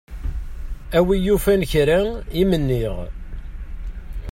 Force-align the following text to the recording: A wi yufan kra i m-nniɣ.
A 0.97 0.99
wi 1.05 1.15
yufan 1.25 1.61
kra 1.71 1.99
i 2.41 2.43
m-nniɣ. 2.49 2.95